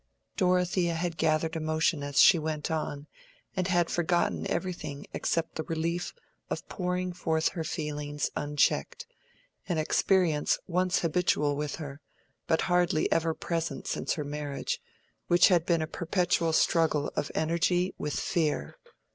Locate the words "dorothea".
0.35-0.95